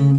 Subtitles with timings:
[0.00, 0.18] 文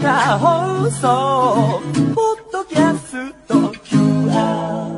[0.00, 1.82] 化放送
[2.14, 3.54] ポッドキャスト
[3.84, 4.96] QR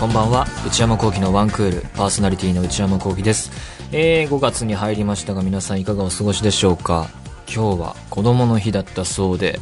[0.00, 0.46] こんばんは。
[0.66, 1.82] 内山聖輝のワンクール。
[1.94, 3.50] パーソナリティの内山聖輝です、
[3.94, 7.10] えー、5月に入りましたが皆さんいかがお過ごしでしょうか？
[7.46, 9.60] 今日は子供の日だったそうで、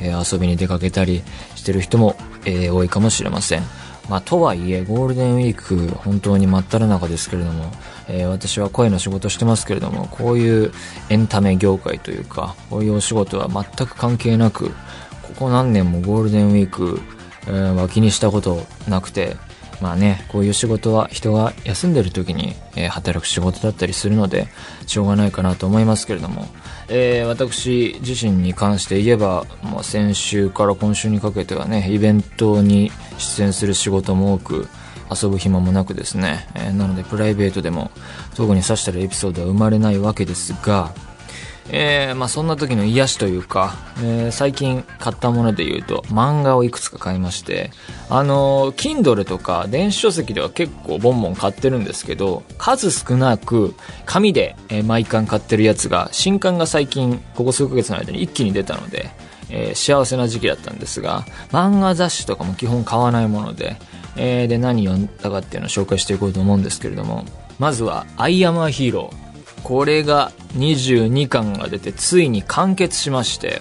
[0.00, 1.22] えー遊びに出かけたり
[1.54, 3.62] してる人も、えー多いかもしれません。
[4.08, 7.70] まあ、とはいえ、ゴールデンウィーク、本当に真っ只中ですけれども、
[8.08, 10.72] えー私は声の仕事してますけれども、こういう
[11.08, 14.70] エンタメ業界というか、こういうお仕事は全く関係なく、
[15.22, 17.00] ここ何年もゴールデンウィーク、
[17.46, 19.36] えーは気にしたことなくて、
[19.80, 24.48] まあね、こういう仕事は人が休んでる時に、えー働く仕事だったりするので、
[24.86, 26.46] しょうがないかなと思いますけれども、
[26.88, 34.68] えー私自身に関して言えば、もう先週から今週にかけてはね、イベントに出演する仕事も多く、
[35.10, 37.90] 遊ぶ暇もなくですね、えーなのでプライベートでも
[38.34, 40.92] 特に刺したるエピソードは生まれないわけですが、
[41.70, 47.70] えーまあそんな時の癒しというか、えー最近買ったもので言うと、漫画をいくつか買いまして、
[48.08, 53.74] あのー、Kindle とか電子書籍では結構ボンボン買ってるんですけど、数少なく
[54.06, 59.10] 紙で、えー毎巻買ってるやつが、新刊が最近、ここ数ヶ月の間に一気に出たので、
[59.50, 63.76] えー幸せな時期だったんですが、漫画雑誌とかも基本買わないもので、
[64.16, 67.24] えーで何読んだかっていうのを紹介していこうと思うんですけれども、
[67.58, 69.27] まずは、アイアムアヒーロー。
[69.62, 73.60] これが22巻が出てついに完結しまして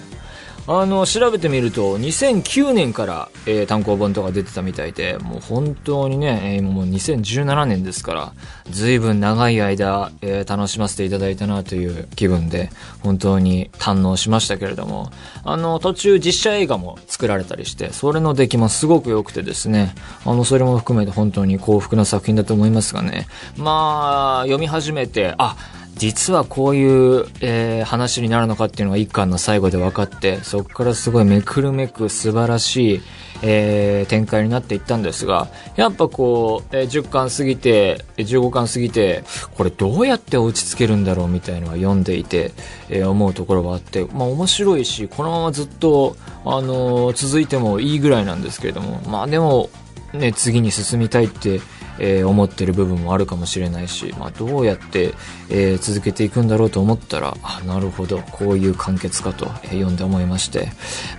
[0.69, 8.33] あの調べてみると2009年から、えー単行本とか出てたみたいでもう本当にね、えーもう2017年ですから
[8.69, 12.69] 随分長い間、えー楽しませていただいたなという気分で
[13.01, 15.09] 本当に堪能しましたけれども
[15.45, 19.95] あの途中実写映画も作られたりしてそれの出来もすごく良くてですね
[20.25, 23.27] あのそれも含めて本当に幸福な作品だと思いますがね。
[23.55, 25.55] まあ読み始めてあ
[25.97, 26.85] 実はこうい
[27.21, 33.01] う、えー話になるのかっていうのが一巻の最後で分かって、そこからすごいめくるめく素晴らしい、
[33.43, 39.23] えー展開になっていったんですが、やっぱこう、えー10巻過ぎて、15巻過ぎて、
[39.55, 42.51] これどうやって落ち着けるんだろうみたいなのは読んでいて、
[42.89, 46.15] えー思うところはあって、まあ面白いし、このままずっと、
[46.45, 49.69] あのー続いてもいいぐらいなんですけれども、まあでも、
[50.13, 51.61] ね、次に進みたいって、
[51.99, 55.13] えー思ってる部分もあるかもしれないし、まあ、どうやって、
[55.49, 60.69] えー続けていくんだろうと思ったら、あ、なるほど、こういう完結かと、えー読んで思いまして、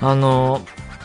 [0.01, 0.61] あの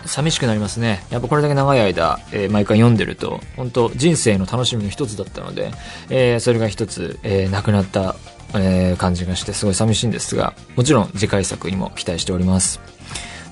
[0.06, 1.06] 寂しくなりますね。
[1.12, 5.72] やっぱこれだけ長い間、えー毎回読んでると、本当人生の楽しみの一つだったので、
[6.10, 8.16] えーそれが一つ、えーなくなった、
[8.54, 12.80] えー感じがして、すごい寂しいんですが、もちろん次回作にも期待しております。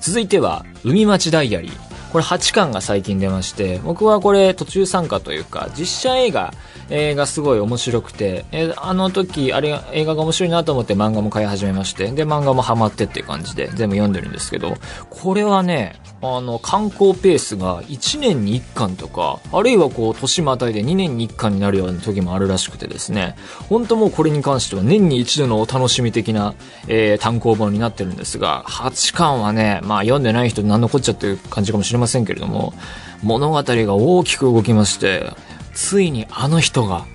[0.00, 1.91] 続いては、海町ダイアリー。
[2.12, 6.52] これ8巻が最近出まして、僕はこれ途中参加というか、実写映画、
[6.90, 14.76] えーがすごい面白くて、えーあの時、あれ、映画が面白いなと思って漫画も買い始めまして、で、漫画もハマってっていう感じで全部読んでるんですけど、
[15.08, 23.36] これはね、あの、観光ペースが1年に1巻とか、あるいはこう、年またいで2年に1巻になるような時もあるらしくてですね、
[23.70, 26.54] 本当もうこれに関しては年に一度のお楽しみ的な、
[26.88, 32.74] えー単行本になってるんですが、8巻はね、まあ読んでない人何のこっちゃっていう感じかもしれませんませんけれども、
[33.22, 35.32] 物語が大きく動きまして、
[35.72, 37.06] ついにあの人が、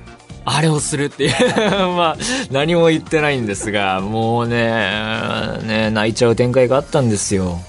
[0.50, 1.32] あれをするっていう
[1.98, 2.18] まあ、
[2.52, 4.82] 何も言ってないんですが、もうね、
[5.64, 7.60] ね、泣いちゃう展開があったんですよ。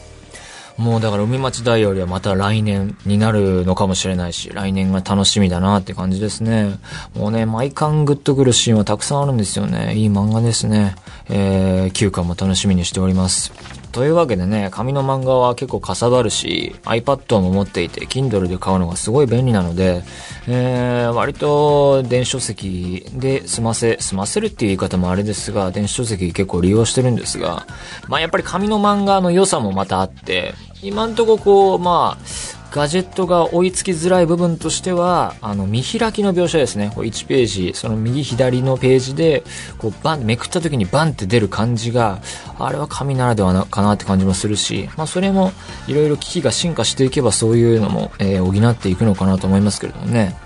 [0.78, 6.78] もうだから海町ダイアリはまた来年になるのかもしれないし、来年が楽しみだなって感じですね。
[7.16, 9.96] もうね、毎巻グッとくるシーンはたくさんあるんですよね。
[9.96, 10.94] いい漫画ですね。
[11.28, 13.52] えー、9巻も楽しみにしております。
[13.92, 20.02] というわけでね、紙の漫画は結構かさばるし、iPad も持っていて、Kindle で買うのがすごい便利なので、
[20.46, 27.66] えー、割と電子書籍で済ませ、済ませるっていう言い方もあれですが、電子書籍結構利用してるんですが、
[28.08, 32.24] まあやっぱり紙の漫画の良さもまたあって、今んとここう、まあ、
[32.70, 36.92] ガジェットが追いつきづらい部分としては、あの、見開きの描写ですね。
[36.94, 39.42] こう1ページ、その右左のページで、
[39.78, 42.20] こう、バン、めくった時にバンって出る感じが、
[42.58, 45.52] あれは紙ならではなかなって感じもするし、まあ、それも、
[45.86, 50.36] いろいろ機器が進化していけばそういうのも、えー補っていくのかなと思いますけれどもね。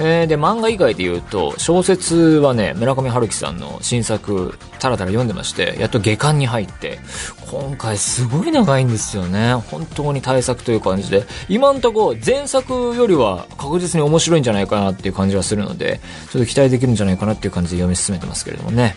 [0.00, 7.00] えーで、漫画以外で言うと、小説はね、村上春樹さんの新作、たらたら読んでまして、やっと下巻に入って、
[7.50, 9.54] 今回すごい長いんですよね。
[9.54, 18.96] 本当に大作という感じで、今んとこ前作よりは確実に面白いんじゃないかなっていう感じはするので、ちょっと期待できるんじゃないかなっていう感じで読み進めてますけれどもね。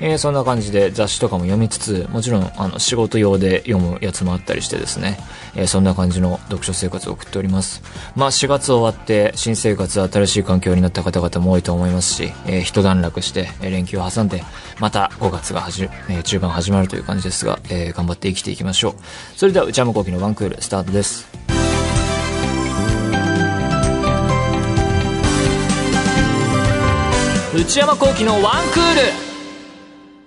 [0.00, 5.18] えーそんな感じで雑誌とかも読みつつ、もちろんあの仕事用で読むやつもあったりしてですね、
[5.56, 7.82] えーそんな感じの読書生活を送っております。
[8.14, 14.42] まあ4月終わって新生活、新しい環境になった方々も多いと思いますし、えー一段落して、え連休を挟んで、
[14.80, 18.94] また5月がはじ、えー中盤始まるという感じですが、えー頑張って生きていきましょう。
[19.36, 21.26] それでは内山昂輝の1クールスタートです。
[27.54, 29.37] 内山昂輝の1クール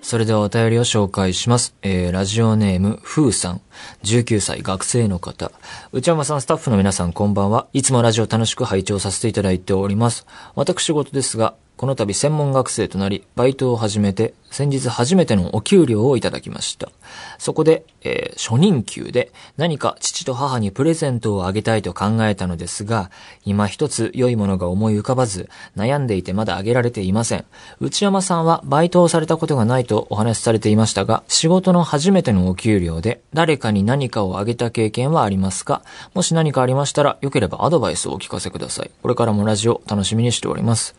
[0.02, 1.76] それではお便りを紹介します。
[1.84, 3.62] えー、ラジオネーム、ふうさん。
[4.04, 5.52] 19歳、学生の方。
[5.94, 7.68] 内山さん、スタッフの皆さん、こんばんは。
[7.72, 10.26] いつもラジオ楽しく拝聴させていただいております。
[10.56, 16.92] 私事ですが、この度専門学生となり、バイトを始めて、先日初めてのお給料をいただきました。
[17.40, 23.10] そこで、えー初任給で何か父と母にプレゼントをあげたいと考えたのですが、
[23.46, 27.46] 今一つ良いものが思い浮かばず、悩んでいてまだあげられていません。
[27.80, 35.82] 内山さんはバイトをされたことがないとお話しされていましたが、仕事の初めてのお給料で誰かに何かをあげた経験はありますか？
[36.14, 38.92] もし何かありましたら、よければアドバイスをお聞かせください。
[39.02, 40.94] これからもラジオ楽しみにしております。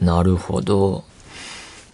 [0.00, 1.04] なるほど。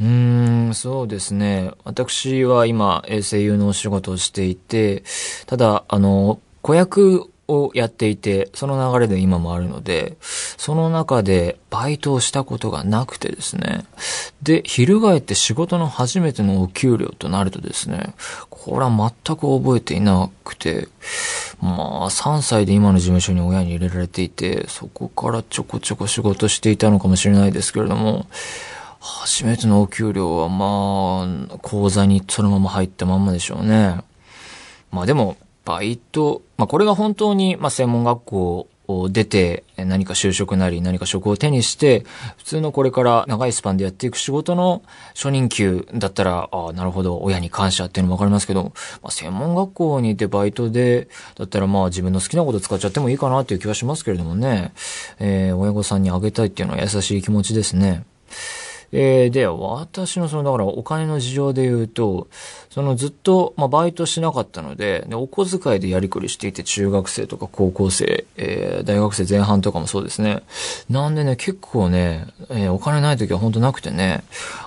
[0.01, 1.71] うーん、そうですね。
[1.85, 5.05] 私は今、声優のお仕事をしていて、
[5.47, 13.85] ただ、あの、子役をやっていて、その流れで今もあるので、その中でバイトをしたことがなくてですね。
[14.43, 18.15] で、翻って仕事の初めてのお給料となるとですね、
[18.51, 20.89] これは全く覚えていなくて、
[21.61, 28.27] まあ、3歳で今の事務所に親に入れられていて、そこからちょこちょこ仕事していたのかもしれないですけれども、
[29.01, 34.01] 初めてのお給料はまあ、口座にそのまま入ったまんまでしょうね。
[34.91, 42.05] まあでも、バイト、まあこれが本当に、まあ専門学校を出て、何か就職なり何か職を手にして、
[42.37, 44.83] 普通のこれから長いスパンでやっていく仕事の
[45.15, 48.73] 初任給だったら、ああ、なるほど、親に感謝っていうのもわかりますけど、
[49.03, 54.73] まあ専門学校にいてバイトで、だったらまあ自分の好きなこと使っちゃってもいいかなっていう気はしますけれどもね。
[55.19, 58.05] えー親御さんにあげたいっていうのは優しい気持ちですね。
[58.97, 62.29] えーで、私のその、だからお金の事情で言うと、
[62.71, 70.43] そのずっと、まあ、バイトしなかったので、で、お小遣いでやりくりしていて、中学生とか高校生、えー大学生前半とかもそうですね。
[70.89, 74.23] なんでね、結構ね、えーお金ない時は本当なくてね、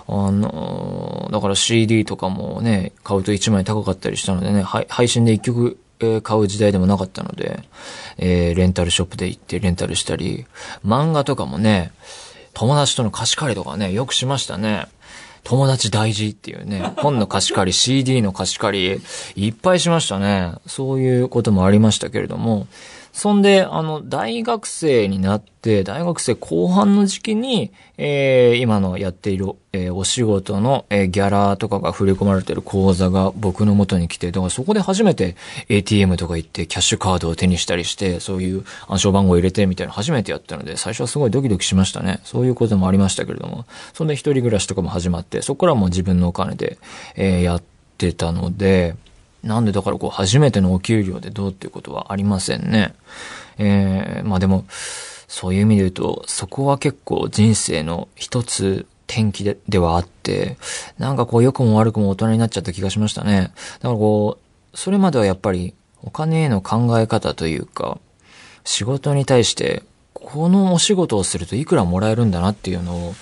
[0.06, 7.60] あのだから CD とかもね、買うと1枚高かったりしたのでね、配信で1曲、え買う時代でもなかったので、
[8.18, 10.44] えーレンタルショップで行ってレンタルしたり、
[10.86, 11.92] 漫画とかもね、
[12.54, 14.86] 友達との貸し借りとかね、よくしましたね。
[15.44, 19.00] 友達大事っていうね、 本の貸し借り、CD の貸し借
[19.36, 20.52] り、いっぱいしましたね。
[20.66, 22.66] そういうこともありましたけれども、
[23.18, 35.34] そんで、あの、大学生になって、大学生後半の時期に、えー今のやっている、えーお仕事の、えーギャラとかが振り込まれてる口座が僕の元に来て、だからそこで初めて
[35.68, 42.20] ATM とか行ってキャッシュカードを手にしたりして、そういう暗証番号を入れてみたいなの初めてやったので、最初はすごいドキドキしましたね。
[42.22, 46.78] そういうこともありましたけれども、そんで一人暮らしとかも始まって、そこからもう自分のお金で、
[47.16, 47.62] えーやっ
[47.98, 48.94] てたので、
[49.42, 52.94] なんでだからこう初めてのお給料でどうっていうことはありませんね。
[53.58, 54.64] えー、まあでも、
[55.28, 60.56] そういう意味で言うと、そこは結構人生の一つ転機でではあって、
[60.98, 63.52] なんかこう良くも悪くも大人になっちゃった気がしましたね。
[63.80, 67.98] だからこう、それまではやっぱりお金への考え方というか、
[68.64, 69.82] 仕事に対して、
[70.14, 73.14] このお仕事をするといくらもらえるんだなっていうのを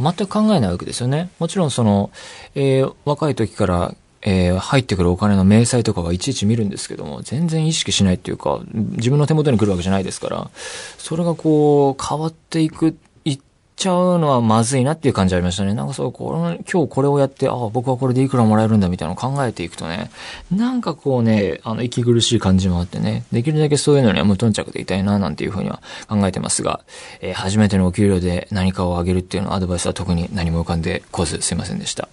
[0.00, 1.30] 全く考えないわけですよね。
[1.38, 2.10] もちろんその、
[2.54, 10.50] えー若い時から、えー入ってくるお金の明細とかはいちいち見るんですけども、全然意識しないっていうか、自分の手元に来るわけじゃないですから、
[10.98, 13.38] それがこう、変わっていく、いっ
[13.74, 15.74] ちゃうのはまずいなっていう感じありましたね。
[15.74, 20.10] なんかそう、この、今日これをやって、ああ、僕はこれでいくらもらえるんだみたいなのを考えていくとね、
[20.54, 26.80] なんかこうね、あの、息苦しい感じもあってね、できるだけそういうのには無頓着でいたいな、なんていうふうには考えてますが、
[27.20, 32.08] えー初めてのお給料で何かをあげるっていうのアドバイスは特に何も浮かんでこず、すいませんでした。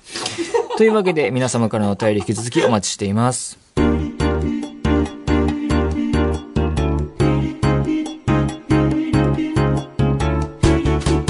[0.80, 3.60] というわけで、皆様からのお便り引き続きお待ちしています。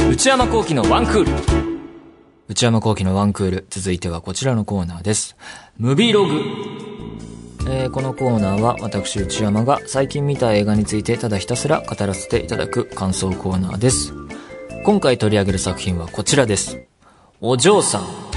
[0.08, 1.32] 内山幸喜のワンクール。
[2.48, 3.66] 内山幸喜のワンクール。
[3.72, 5.36] 続いてはこちらのコーナーです。
[5.80, 6.42] ムビログ。
[7.68, 14.14] えーこのコーナーは私内山が最近見た映画についてただひたすら語らせていただく感想コーナーです。
[14.86, 16.80] 今回取り上げる作品はこちらです。
[17.42, 18.29] お嬢さん。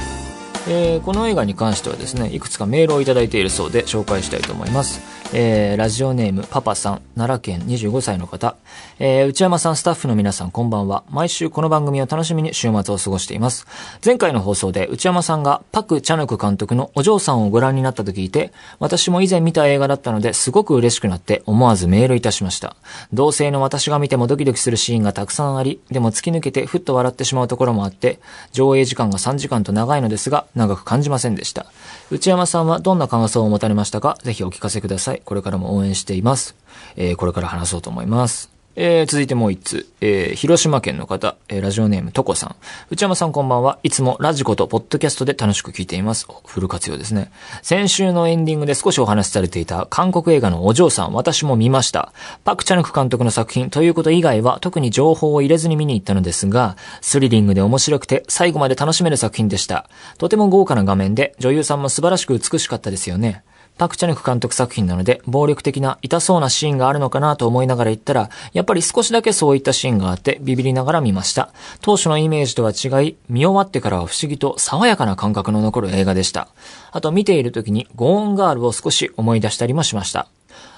[0.69, 5.22] えーこの映画に関してはですね、いくつかメールをいいているそうで紹介したいと思います。
[5.35, 8.57] えーラジオネームパパさん、奈良県25歳の方。
[8.99, 11.05] えー内山さん、スタッフの皆さん、こんばんは。
[11.11, 13.67] 毎週この番組を楽しみに週末を過ごしています。
[14.05, 22.77] 前回の放送で内山さんがパク・チャヌク監督のお嬢さんをご覧になったと聞いて、私も以前見た映画だったのですごく嬉しくなって思わずメールいたしました。
[23.15, 28.21] 同性の私が見てもドキドキするシーンがたくさんあり、でも突き抜けてふっと笑ってしまうところもあって、
[28.53, 31.65] 上映時間が3時間と長いのですが、長く感じませんでした。
[32.11, 34.19] 内山さんはどんな感想を持たれましたか？
[34.23, 35.22] ぜひお聞かせください。
[35.25, 36.55] これからも応援しています。
[36.97, 38.51] えーこれから話そうと思います。
[38.75, 42.57] えー続いてもう一つ、えー広島県の方、えーラジオネームとこさん。
[42.91, 43.79] 内山さんこんばんは。
[43.83, 46.27] いつもラジコとポッドキャストで楽しく聞いています。
[46.47, 47.31] フル活用ですね。
[47.61, 52.15] 先週のエンディングで少しお話しされていた韓国映画のお嬢さん、私も見ました。
[52.45, 59.91] パクチャヌク監督の作品ということ以外は特に情報を入れずに見に行ったのですが、スリリングで面白くて最後まで楽しめる作品でした。
[60.17, 63.45] とても豪華な画面で女優さんも素晴らしく美しかったですよね。
[63.79, 71.51] パクチャヌク監督作品なので、暴力的な痛そうなシーンがあるのかなと思いながら言ったら、やっぱり少しだけそういったシーンがあって、ビビりながら見ました。
[71.81, 76.49] 当初のイメージとは違い、見終わってからは不思議と爽やかな感覚の残る映画でした。
[76.93, 80.29] あと見ている時にゴーンガールを少し思い出したりもしました。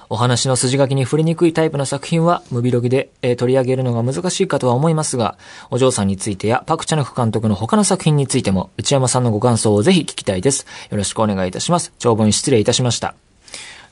[0.09, 5.37] お話の筋書きに触れにくいタイプの作品は、ムビロギで、えー取り上げるのが難しいかとは思いますが、
[5.69, 10.65] お嬢さんについてやパクチャノフ監督の他の作品についても、内山さんのご感想をぜひ聞きたいです。
[10.89, 11.93] よろしくお願いいたします。
[11.99, 13.24] 長文失礼いたしました。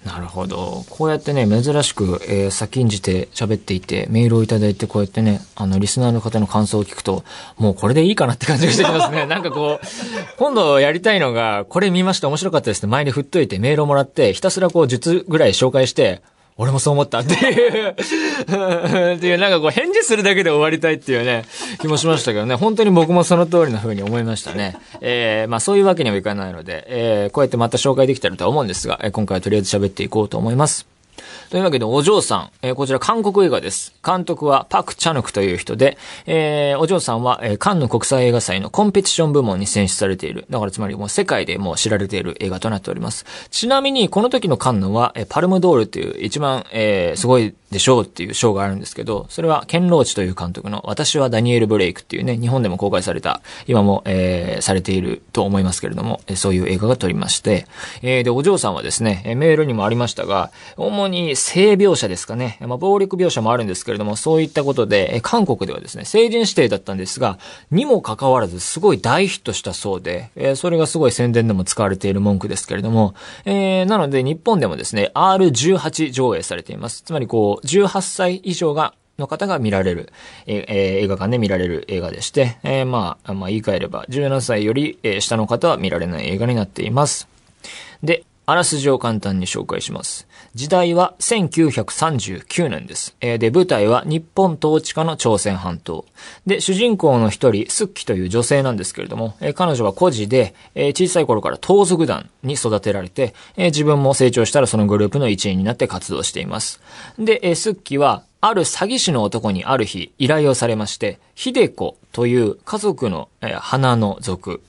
[0.06, 0.84] なるほど。
[0.90, 7.24] こうやってね、珍しく、えー先んじて喋っていて、メールをいただいて、こうやってね、あの、リスナーの方の感想を聞くと、
[7.58, 9.26] もうこれでいいかなって感じがしてきますね。
[9.28, 9.88] なんかこう、
[10.38, 16.22] 今度やりたいのが、これ見ました、面白かったですって前に振っといてメールをもらって、ひたすらこう、10つぐらい紹介して、
[16.58, 17.90] 俺もそう思ったっていう、
[19.16, 21.46] っていう、なんかこう、返事するだけで終わりたいっていうね、
[21.82, 24.78] 気もしましたけどね、本当に僕もその通りの風に思いましたね。
[25.02, 30.93] えー、まあそういうわけにはいかないので、えー、こうやってまた紹介できたらとは思うんですが、えー今回はとりあえず喋っていこうと思います。
[31.54, 33.94] というわけで、お嬢さん、えーこちら韓国映画です。
[34.04, 40.48] 監督はパク・チャヌクという人で、えーお嬢さんは、えーカンヌ国際映画祭のコンペティション部門に選出されている。
[40.50, 43.28] だからつまりもう世界でもう知られている映画となっております。
[43.52, 57.68] ちなみに、この時のカンヌは、えパルムドールという一番、えすごいでしょうっていう賞があるんですけど、それはケンローチという監督の私はダニエル・ブレイクっていうね、日本でも公開された、今も、えされていると思いますけれども、えそういう映画が撮りまして、
[58.02, 67.38] えで、お嬢さんはですね、メールにもありましたが、主に性描写ですかね、まあ、暴力描写もあるんですけれども、そういったことで、え韓国ではですね、成人指定だったんですが、
[67.70, 77.02] にもかかわらずすごい大ヒットしたそうで、えそれがすごい宣伝でも使われている文句ですけれども、えーなので日本でもですね、R18 上映されています。
[77.02, 80.14] つまりこう、18歳以上が、の方が見られる、
[80.48, 87.28] ええ映画館で見られる映画でして、えーまあ、まあ言い換えれば、17歳より、え下の方は見られない映画になっています。
[88.02, 90.28] で、あらすじを簡単に紹介します。
[90.56, 93.16] 時代は1939年です。
[93.22, 96.06] えーで、舞台は日本統治下の朝鮮半島。
[96.46, 106.80] で、主人公の一人、スッキという女性なんですけれども、えー彼女は孤児で、えー小さい頃から盗賊団に育てられて、えー自分も成長したらそのグループの一員になって活動しています。
[107.18, 114.62] で、えースッキは、ある詐欺師の男にある日依頼をされまして、秀子という家族の、え花の族、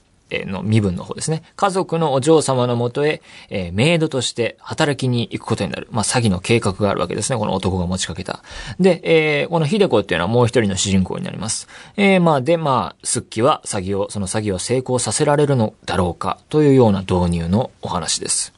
[0.46, 1.42] の身分の方ですね。
[1.56, 5.88] 家族のお嬢様のもとへ、えーメイドとして働きに行くことになる。
[5.90, 7.38] まあ、詐欺の計画があるわけですね。
[7.38, 8.42] この男が持ちかけた。
[8.80, 11.68] で、えーこの秀子っていうのはもう一人の主人公になります。
[11.96, 18.53] えーまあ、で、まあ、スッキは詐欺を、その詐欺を成功させられるのだろうか、というような導入のお話です。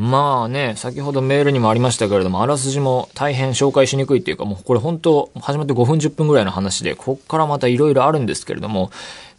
[0.00, 8.90] まあね、先ほどメールにもありましたけれども、あらすじも大変紹介しにくいっていうか、もうこれ本当、始まって5分10分ぐらいの話で、こっからまた色々あるんですけれども、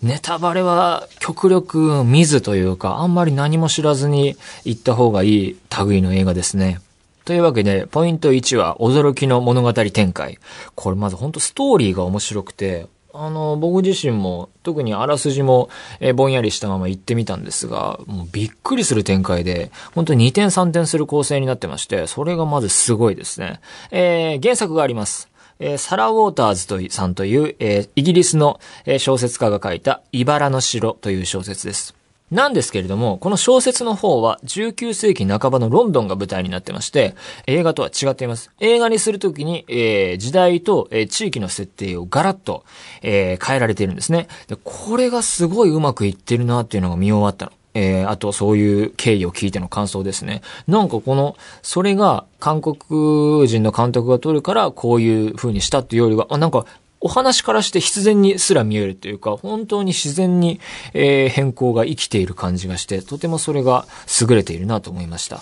[0.03, 6.79] ネタバレは極力見ずというか、あんまり何も知らずに行った方がいい類の映画ですね。
[7.25, 10.37] というわけで、ポイント1は驚きの物語展開。
[10.75, 23.59] これまず本当ストーリーが面白くて、あの、僕自身も、特にあらすじも、えーぼんやりしたまま行ってみたんですが、もうびっくりする展開で、本当に2点3点する構成になってまして、それがまずすごいですね。
[23.91, 25.29] えー原作があります。
[25.59, 32.00] えーサラ・ウォーターズとさんという、えーイギリスのえ小説家が書いた、茨の城という小説です。
[32.31, 37.13] なんですけれども、この小説の方は19世紀半ばのロンドンが舞台になってまして、
[37.45, 38.51] 映画とは違っています。
[38.61, 42.63] 映画にするときに、えー時代と、えー地域の設定をガラッと、
[43.01, 44.27] えー変えられているんですね。
[44.47, 47.51] で、これがすごいうまくいってるなっていうのが見終わったの。
[47.73, 50.41] えーあとそういう経緯を聞いての感想ですね。
[50.67, 56.65] なんかこの、それが韓国人の監督が撮るからこういう風にしたっていうよりは、あなんか
[57.01, 60.60] お話からして必然にすら見えるというか、本当に自然に、
[60.93, 63.86] えー、変更が生きている感じがして、とてもそれが
[64.22, 65.41] 優れているなと思いました。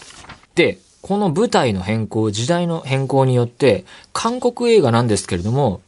[0.56, 5.82] で、この舞台の変更、時代の変更によって、韓国映画なんですけれども、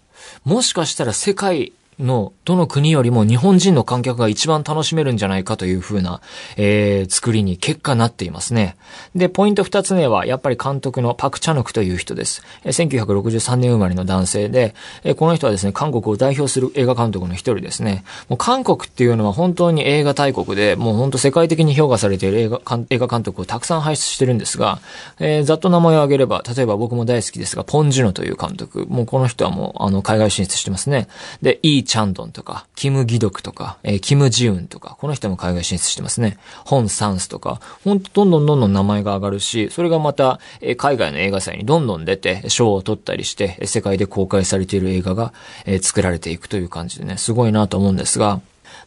[0.44, 6.22] もしかしたら世界のどの国よりも日本人の観客が一番楽しめるんじゃないかという風な、
[6.58, 8.76] えー、作りに結果なっていますね。
[9.16, 12.44] で、ポイント二つ目は、やっぱり監督のパク・チャヌクという人です。
[12.66, 14.76] 1963年生まれの男性で、
[15.18, 18.04] この人はですね、韓国を代表する映画監督の一人ですね。
[18.30, 24.80] もう韓国っていうのは本当に映画大国で、もう本当世界的に評価されている映画映画監督をたくさん輩出してるんですが、
[25.20, 28.86] えー、ざっと名前を挙げれば、例えば僕も大好きですが、ポン・ジュノという監督。
[28.88, 31.08] もうこの人はもう、あの、海外進出してますね。
[31.42, 36.38] で、イー・チャンドンとか、キム・ギドクとか、えー、キム・ジウンとか、この人も海外進出してますね。
[36.64, 45.34] ホン・サンスとか、ほんとどんどんどんどん名前が上がるし、それがまた、えー、海外の映画祭にどんどん出て、賞を取ったりして、世界で公開されている映画が、
[45.66, 48.40] えー、作られていくという感じでね、すごいなと思うんですが、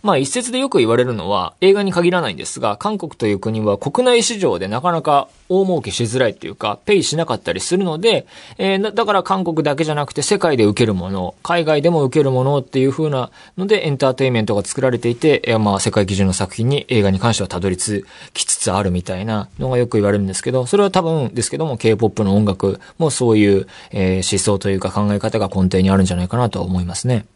[0.02, 8.26] まあ一説でよく言われるのは映画に限らないんですが、韓国という国は国内市場でなかなか大儲けしづらいっていうか、ペイしなかったりするので、
[8.58, 27.26] えー、だから韓国だけじゃなくて世界で受けるもの、海外でも受けるものっていう風なのでエンターテインメントが作られていて、えー、まあ世界基準の作品に映画に関してはたどり着きつつあるみたいなのがよく言われるんですけど、それは多分ですけども K-POP の音楽もそういう、えー、思想というか考え方が根底にあるんじゃないかなと思いますね。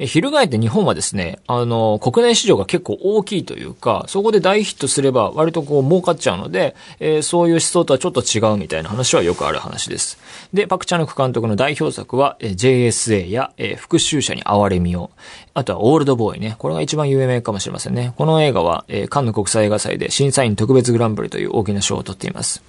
[0.00, 10.18] え翻って日本はですね、あの、国内市場が結構大きいというか、そこで大ヒットすれば割とこう儲かっちゃうので、えー、そういう思想とはちょっと違うみたいな話はよくある話です。
[10.52, 15.10] で、パクチャヌク監督の代表作は、え、JSA や、えー、復讐者に哀れみを、
[15.54, 16.54] あとはオールドボーイね。
[16.58, 18.12] これが一番有名かもしれませんね。
[18.16, 22.62] この映画は、えー、カンヌ国際映画祭で審査員特別グランプリという大きな賞を取っています。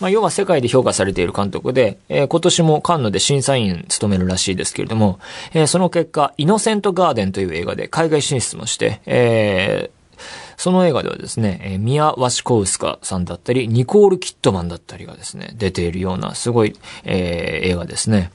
[0.00, 5.20] まあ、要は世界で評価されている監督で、えー、今年もカンヌで審査員務めるらしいですけれども、
[5.52, 10.20] えー、その結果、イノセントガーデンという映画で海外進出もして、えー、
[10.56, 18.30] その映画ではですね、えー、ミア・ワシコウスカさんだったり、ニコール・キットマンだったりがですね、出ているような、すごい、えー、映画ですね。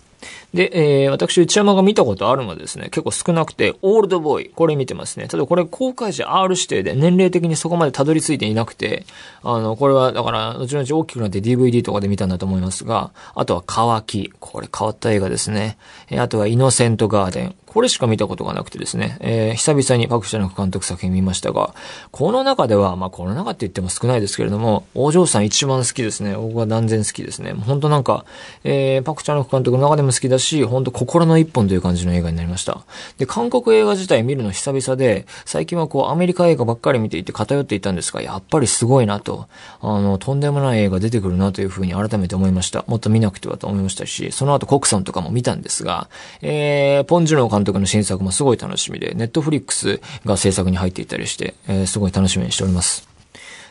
[0.55, 5.27] で、えー、私、内山が見たことあるのはですね、結構少なくて、オールドボーイ、これ見てますね。
[5.27, 9.05] ただこれ公開時 R 指定で年齢的にそこまでたどり着いていなくて、
[9.43, 15.77] あの、これはだから、後々大きくなって DVD とかで見たんだと思いますが、あとは乾き、これ変わった映画ですね。
[16.09, 21.75] えー、あとはイノセントガーデン、これしか見たことがなくてですね、えー、久々にパクチャノク監督作品見ましたが、
[22.11, 26.35] この中では、まあ、この中って言っても少ないですけれども、お嬢さん一番好きですね。
[26.35, 27.51] 僕は断然好きですね。
[27.51, 28.23] 本当なんか、
[28.63, 32.85] えー、パクチャノク監督の中でも好きだし、し本当心の一本という感じの映画になりました。
[33.17, 39.47] で、韓国映画自体見るの久々で、最近はこう、アメリカ映画ばっかり見ていて偏っていたんですが、やっぱりすごいなと、
[39.81, 42.85] あの、とんでもない映画出てくるなというふうに改めて思いました。
[42.87, 46.07] もっと見なくてはと思いましたし、その後コクソンとかも見たんですが、
[46.41, 53.14] えー、ポンジュノー監督の新作もすごい楽しみで、ネットフリックスが制作に入っていたりして、えー、すごい楽しみにしております。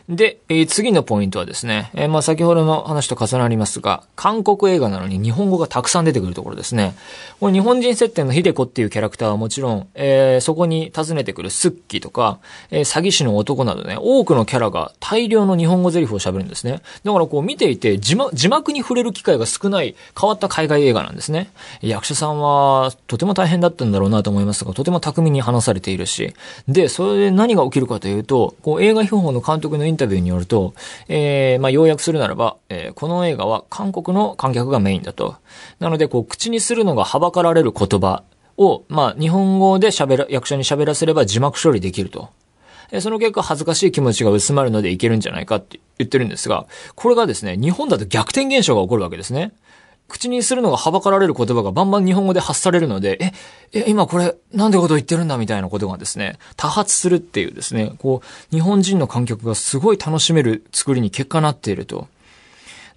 [0.09, 6.95] で、えー、次のポイントはですね、えー、まあ先ほどの話と重なりますが、韓国映画なのに日本語がたくさん出てくるところですね。
[7.41, 12.39] これ日本人設定のヒデコっていうキャラクターはもちろん、えー、そこに訪ねてくるスッキーとか、
[12.71, 16.83] えー、詐欺師の男などね、多くのキャラが大量の日本語台詞を喋るんですね。
[17.05, 21.51] だからこう見ていて字幕字幕に触れる機会が少ない変わった海外映画なんですね。
[21.81, 26.35] 役者さんはとても大変だったんだろうなと思いますが、とても巧みに話されているし。
[26.69, 30.75] で、それで何が起きるかというと、こう映画標本の監督のイインタビューによると、
[31.09, 35.37] えー、まあ、要約するならば、えー、この映画は韓国の観客がメインだと。
[35.79, 38.25] なので、こう、口にするのがはばかられる言葉
[38.57, 42.31] を、まあ、日本語で喋ら、役者に喋らせれば字幕処理できると。
[42.91, 49.53] えーその結果恥ずかしい気持ちが薄まるのでいけるんじゃないかって言ってるんですが、これがですね、日本だと逆転現象が起こるわけですね。
[50.09, 53.19] 口にするのがはばかられる言葉がバンバン日本語で発されるので、
[53.73, 62.09] え、え、今これなんでこと言ってるんだみたいなことがですね、多発するっていうですね、こう、日本人の観客がすごい楽しめる作りに結果なっていると。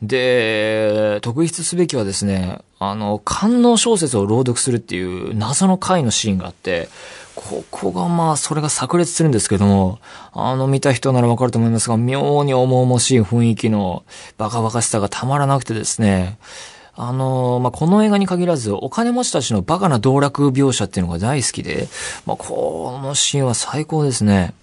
[0.02, 6.90] で、特筆すべきはですね、あの、観音小説を朗読するっていう謎の回のシーンがあって、
[7.36, 10.00] ここがまあ、それが炸裂するんですけども、
[10.34, 14.04] あの、見た人ならわかると思いますが、妙に重々しい雰囲気の
[14.38, 16.38] バカバカしさがたまらなくてですね、
[17.00, 21.88] あのー、まあ、この映画に限らず、お金持ちたちのバカな道楽描写っていうのが大好きで、
[22.26, 24.56] まあ、このシーンは最高ですね。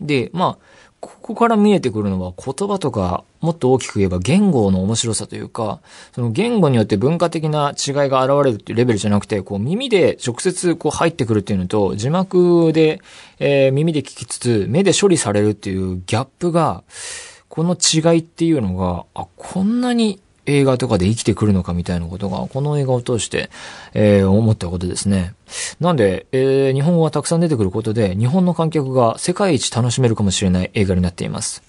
[0.00, 0.64] で、まあ、
[1.00, 5.78] ここから見えてくるのは言葉とか、もっと大きく言えば言語の面白さというか、
[6.12, 13.00] その言語によって文化的な違いが現れるっていうレベルじゃなくて、こう耳で直接こう入ってくるっていうのと、字幕で、
[13.38, 16.82] えー、耳で聞きつつ、目で処理されるっていうギャップが、
[17.48, 23.50] この違いっていうのが、あ、こんなに映画とかで生きてくるのかみたいなことが、この映画を通して、
[23.94, 25.34] えー思ったことですね。
[25.78, 31.62] なんで、えー日本語がたくさん出てくることで、日本の観客が世界一楽しめるかもしれない映画になっています。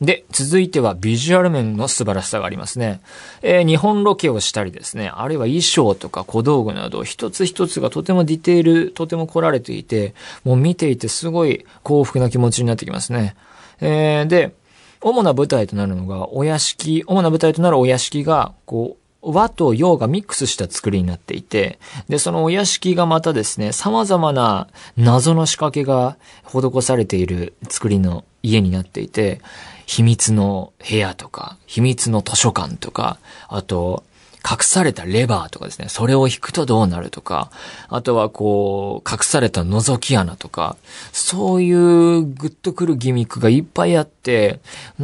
[0.00, 3.00] で、続いてはビジュアル面の素晴らしさがありますね。
[3.42, 10.14] えー日本ロケをしたりですね、あるいは衣装とか小道具など、一つ一つがとてもディテール、とても凝られていて、
[10.44, 13.34] もう見ていてすごい幸福な気持ちになってきますね。
[13.80, 14.52] えーで、
[15.00, 29.40] 主な舞台となるのが、お屋敷、主な舞台となるお屋敷が、こう、和と洋がミックスした作りになっていて、で、そのお屋敷がまたですね、様々な謎の仕掛けが施されている作りの家になっていて、
[29.86, 34.04] 秘密の部屋とか、秘密の図書館とか、あと、
[34.50, 37.50] 隠されたレバーとかですね、それを引くとどうなるとか、
[37.88, 40.76] あとはこう、隠された覗き穴とか、
[41.12, 44.60] そういうグッとくるギミックがいっぱいあって、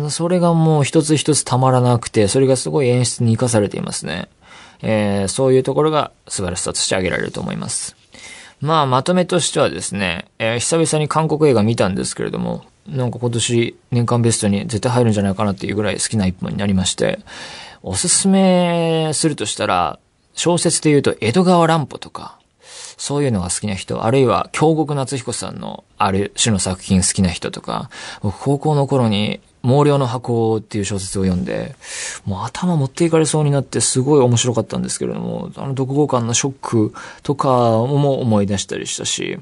[0.08, 4.28] それがもう一つ一つたまらなくて、それがすごい演出に活かされていますね。
[4.82, 7.96] えーそういうところが素晴らしさとして挙げられると思います。
[8.60, 17.20] まあ、まとめとしてはですね、えー久々に韓国映画見たんですけれども、なんか今年年間ベストに絶対入るんじゃないかなっていうぐらい好きな一本になりまして、
[17.86, 19.98] おすすめするとしたら、
[20.34, 22.38] 小説で言うと江戸川乱歩とか、
[22.96, 27.90] そういうのが好きな人、あるいは京極夏彦さんのある種の作品好きな人とか、
[28.22, 31.76] 僕高校の頃に毛量の箱っていう小説を読んで、
[32.24, 39.38] もう頭持っていかれそうになってすごい面白かったんですけれども、あの読後感のショックとかも思い出したりしたし、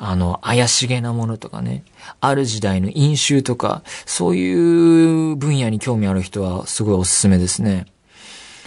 [0.00, 1.84] あの、怪しげなものとかね、
[2.20, 7.86] ある時代の飲酒とか、そういう分野に興味ある人はすごいおすすめですね。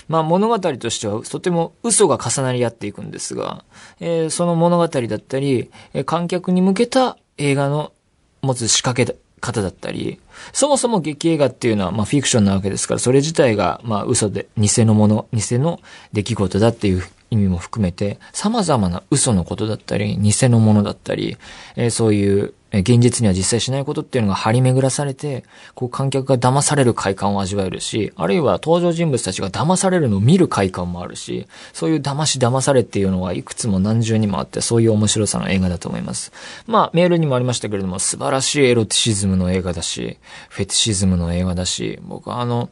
[0.08, 3.64] まあ物語としてはとても嘘が重なり合っていくんですが、
[4.02, 7.94] えーその物語だったり、え観客に向けた映画の
[8.42, 10.20] 持つ仕掛け方だったり、
[10.52, 15.80] そもそも劇映画っていうのはまあフィクションなわけですから、それ自体がまあ嘘で、偽のもの、偽の
[16.12, 21.38] 出来事だっていう意味も含めて、様々な嘘のことだったり、偽のものだったり、
[21.78, 25.44] えーそういう、え現実には実際しないことっていうのが張り巡らされて、
[25.76, 36.32] こう観客が騙される快感を味わえるし、あるいは登場人物たちが騙されるのを見る快感もあるし、そういう騙し騙されっていうのはいくつも何重にもあって、そういう面白さの映画だと思います。
[36.66, 40.18] まあ、メールにもありましたけれども、素晴らしいエロティシズムの映画だし、
[40.50, 42.70] フェティシズムの映画だし、僕はあの、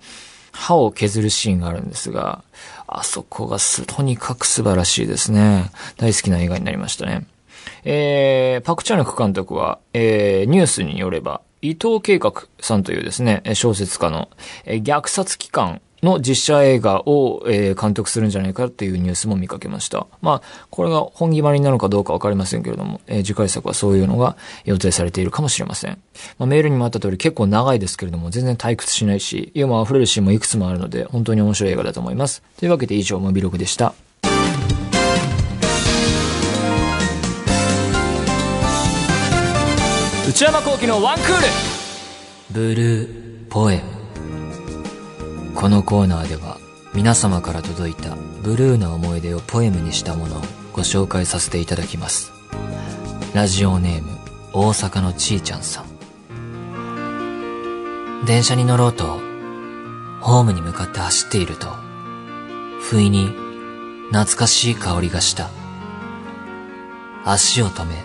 [0.51, 2.43] 歯を削るシーンがあるんですが、
[2.97, 5.71] あそこがす、とにかく素晴らしいですね。
[5.97, 7.27] 大好きな映画になりましたね。
[7.83, 14.29] えー、パクチャヌク監督は、えー、ニュースによれば、伊藤計画さんというですね、小説家の、
[14.65, 20.07] えー虐殺機関の実写映画を、えー監督するんじゃないかっていうニュースも見かけました。
[20.21, 24.35] まあ、これが本決まりなのかどうかわかりませんけれども、えー次回作はそういうのが
[24.65, 25.97] 予定されているかもしれません。
[26.37, 32.41] まあ、メールにもあった通り結構長いですけれども、全然退屈しないし、ユーモア溢れるシーンもいくつもあるので、本当に面白い映画だと思います。
[32.57, 33.93] というわけで以上、モビログでした。
[40.29, 41.47] 内山幸輝のワンクール
[42.51, 43.98] ブルーポエム
[45.55, 46.57] このコーナーでは
[46.93, 50.41] 皆様から届いたブルーな思い出をポエムにしたものを
[50.73, 52.31] ご紹介させていただきます。
[53.33, 54.17] ラジオネーム
[54.53, 55.85] 大阪のちーちゃんさん。
[58.25, 59.19] 電車に乗ろうと
[60.21, 61.67] ホームに向かって走っていると
[62.81, 63.27] 不意に
[64.11, 65.49] 懐かしい香りがした。
[67.25, 67.95] 足を止め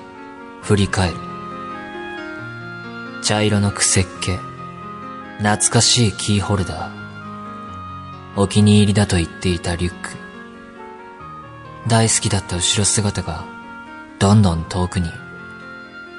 [0.62, 1.16] 振り返る。
[3.22, 4.32] 茶色の癖っ気
[5.38, 7.03] 懐かしいキーホルダー。
[8.36, 10.10] お気に入りだと言っていたリュック。
[11.86, 13.44] 大好きだった後ろ姿が
[14.18, 15.08] どんどん遠くに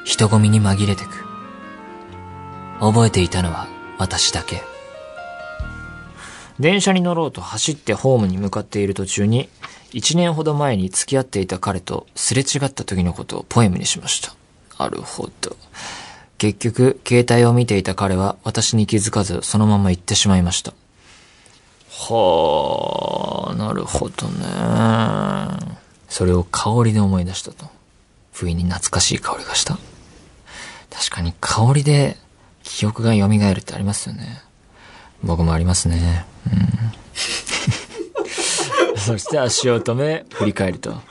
[0.05, 1.25] 人混みに紛れてく。
[2.79, 4.63] 覚えていたのは私だけ。
[6.57, 9.49] 電車に乗ろうと走ってホームに向かっている途中に
[9.91, 14.33] 1年ほど前に付き合っていた彼とすれ違った時のことをポエムにしました。
[14.81, 15.57] なるほど。
[16.37, 20.73] 結局、携帯を見ていた彼は私に気づかずそのまま行ってしまいました。
[21.97, 24.45] はあ、なるほどね。
[26.09, 27.67] それを香りで思い出したと。
[28.33, 29.77] 不意に懐かしい香りがした。
[30.91, 32.17] 確かに香りで
[32.63, 34.41] 記憶が蘇るってありますよね。
[35.23, 36.25] 僕もありますね。
[36.51, 36.55] う
[38.95, 38.99] ん。
[38.99, 41.01] そして足を止め、振り返ると。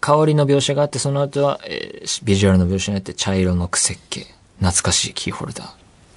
[0.00, 4.26] 香りの描写があって、その後は、えービジュアルの描写にあって、茶色の癖っ気、
[4.58, 5.68] 懐かしいキーホルダー、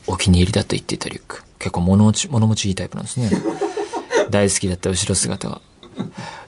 [0.07, 1.43] お気に入りだと言っていたリュック。
[1.59, 3.29] 結構物持ち、物持ちいいタイプなんですね。
[4.33, 5.61] 大好きだった後ろ姿が。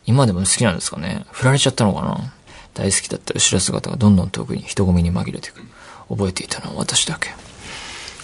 [0.08, 2.34] 今でも好きなんですかね振られちゃったのかな
[2.74, 5.62] 大好きだった後ろ姿がどんどん遠くに人混みに紛れてく。
[6.10, 7.30] 覚えていたのは私だけ。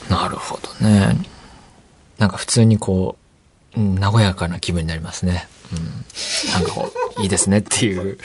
[0.10, 1.16] なるほどね。
[2.18, 3.18] なんか普通にこ
[3.76, 5.48] う、うん、和やかな気分になりますね。
[5.72, 6.52] うん。
[6.52, 8.18] なんかこう、いいですねっていう、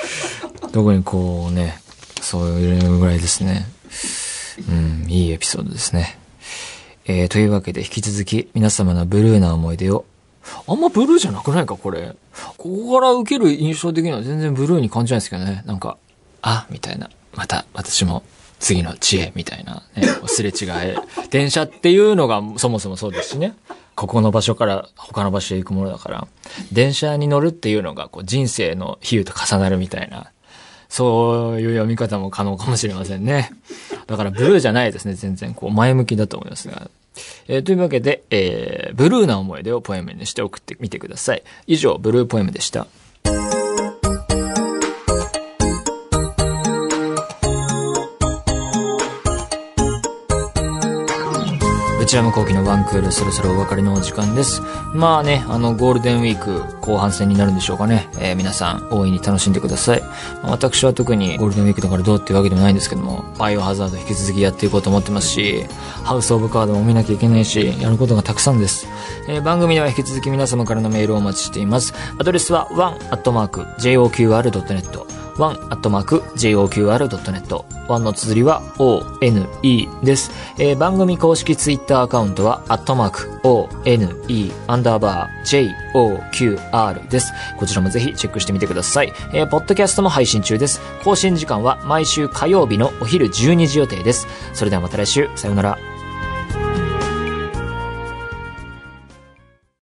[0.73, 1.79] 特にこうね、
[2.21, 3.67] そういうぐらいですね。
[4.69, 6.19] うん、いいエピソードですね。
[7.07, 10.05] えー、というわけで引き続き皆様のブルーな思い出を、
[10.67, 12.15] あんまブルーじゃなくないか、これ。
[12.57, 15.63] ここから受ける印象的には全然ブルーに感じないですけどね。
[15.67, 15.97] なんか、
[16.43, 17.11] あ、みたいな。
[17.35, 18.23] また私も
[18.59, 20.97] 次の知恵みたいな、ね、 すれ違え。
[21.31, 23.55] 電車っていうのがそもそもそうですしね。
[23.95, 26.27] ここの場所から他の場所へ行くものだから、
[26.73, 30.31] 電車に乗るっていうのがこう人生の比喩と重なるみたいな、
[30.89, 33.51] そういう読み方も可能かもしれませんね。
[34.07, 36.91] だからブルーじゃないですね、全然こう前向きだと思いますが。
[37.49, 41.43] えーというわけで、えー、ブルーな思い出をポエムにして送ってみてください。
[41.67, 42.87] 以上、ブルーポエムでした。
[52.07, 54.63] 内山幸輝のワンクール、そろそろお別れのお時間です。
[54.95, 58.09] まあね、あの、ゴールデンウィーク後半戦になるんでしょうかね。
[58.21, 60.03] えー皆さん、大いに楽しんでください。
[60.41, 65.67] まあ私は特にゴールデンウィークだからどうっていうわけでもないんですけども、バイオハザード引き続きやっていこうと思ってますし、
[66.05, 68.87] ハウスオブカードも見なきゃいけないし、やることがたくさんです。
[69.27, 71.93] えー番組では引き続き皆様からのメールをお待ちしています。
[72.21, 76.97] アドレスは one.joqr.net one.joqr.net。
[77.89, 79.47] one の綴りは one
[80.03, 80.31] です。
[80.59, 84.09] えー番組公式ツイッターアカウントは、アットマーク one
[84.67, 87.33] アンダーバー joqr です。
[87.59, 89.13] こちらもぜひチェックしてみてください。
[89.33, 90.81] えーポッドキャストも配信中です。
[91.05, 94.27] 更新時間は毎週火曜日のお昼12時予定です。
[94.53, 95.96] それではまた来週、さようなら。